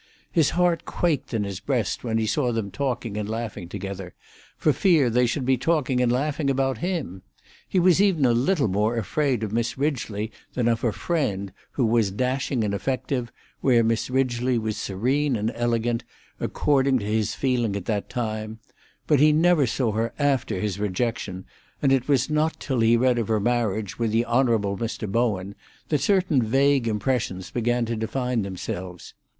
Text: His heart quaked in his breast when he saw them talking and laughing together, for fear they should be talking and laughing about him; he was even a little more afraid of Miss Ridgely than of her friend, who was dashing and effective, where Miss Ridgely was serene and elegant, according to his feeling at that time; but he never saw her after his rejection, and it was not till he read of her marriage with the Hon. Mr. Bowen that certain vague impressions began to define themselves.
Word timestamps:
His 0.31 0.49
heart 0.57 0.83
quaked 0.83 1.31
in 1.31 1.43
his 1.43 1.59
breast 1.59 2.03
when 2.03 2.17
he 2.17 2.25
saw 2.25 2.51
them 2.51 2.71
talking 2.71 3.17
and 3.17 3.29
laughing 3.29 3.69
together, 3.69 4.15
for 4.57 4.73
fear 4.73 5.11
they 5.11 5.27
should 5.27 5.45
be 5.45 5.57
talking 5.59 6.01
and 6.01 6.11
laughing 6.11 6.49
about 6.49 6.79
him; 6.79 7.21
he 7.69 7.79
was 7.79 8.01
even 8.01 8.25
a 8.25 8.31
little 8.33 8.67
more 8.67 8.97
afraid 8.97 9.43
of 9.43 9.51
Miss 9.53 9.77
Ridgely 9.77 10.31
than 10.55 10.67
of 10.67 10.81
her 10.81 10.91
friend, 10.91 11.53
who 11.73 11.85
was 11.85 12.09
dashing 12.09 12.63
and 12.63 12.73
effective, 12.73 13.31
where 13.59 13.83
Miss 13.83 14.09
Ridgely 14.09 14.57
was 14.57 14.75
serene 14.75 15.35
and 15.35 15.51
elegant, 15.53 16.03
according 16.39 16.97
to 16.97 17.05
his 17.05 17.35
feeling 17.35 17.75
at 17.75 17.85
that 17.85 18.09
time; 18.09 18.57
but 19.05 19.19
he 19.19 19.31
never 19.31 19.67
saw 19.67 19.91
her 19.91 20.15
after 20.17 20.59
his 20.59 20.79
rejection, 20.79 21.45
and 21.79 21.91
it 21.91 22.07
was 22.07 22.27
not 22.27 22.59
till 22.59 22.79
he 22.79 22.97
read 22.97 23.19
of 23.19 23.27
her 23.27 23.39
marriage 23.39 23.99
with 23.99 24.09
the 24.13 24.25
Hon. 24.25 24.47
Mr. 24.77 25.07
Bowen 25.07 25.53
that 25.89 26.01
certain 26.01 26.41
vague 26.41 26.87
impressions 26.87 27.51
began 27.51 27.85
to 27.85 27.95
define 27.95 28.41
themselves. 28.41 29.13